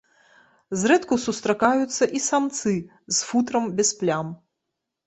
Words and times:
Зрэдку 0.83 1.17
сустракаюцца 1.25 2.03
і 2.17 2.25
самцы 2.31 2.75
з 2.75 3.17
футрам 3.31 3.73
без 3.79 3.89
плям. 4.03 4.27